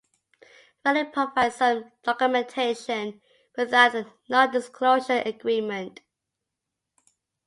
Ralink 0.83 1.13
provides 1.13 1.57
some 1.57 1.91
documentation 2.01 3.21
without 3.55 3.93
a 3.93 4.11
non-disclosure 4.29 5.21
agreement. 5.23 5.99